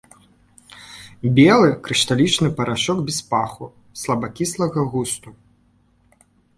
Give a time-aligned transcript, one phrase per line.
[1.39, 3.65] Белы крышталічны парашок без паху,
[4.05, 5.29] слабакіслага густу.